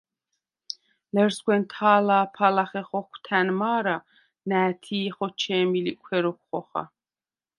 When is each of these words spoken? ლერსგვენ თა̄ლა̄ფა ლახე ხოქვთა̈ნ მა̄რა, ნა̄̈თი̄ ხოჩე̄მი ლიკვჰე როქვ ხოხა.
ლერსგვენ 1.15 1.63
თა̄ლა̄ფა 1.71 2.47
ლახე 2.55 2.81
ხოქვთა̈ნ 2.87 3.47
მა̄რა, 3.59 3.97
ნა̄̈თი̄ 4.49 5.13
ხოჩე̄მი 5.15 5.79
ლიკვჰე 5.85 6.19
როქვ 6.23 6.41
ხოხა. 6.47 6.83